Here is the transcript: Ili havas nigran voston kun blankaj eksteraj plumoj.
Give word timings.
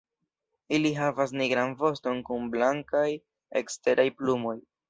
Ili 0.77 0.91
havas 0.99 1.33
nigran 1.41 1.75
voston 1.83 2.23
kun 2.31 2.49
blankaj 2.57 3.07
eksteraj 3.63 4.11
plumoj. 4.23 4.61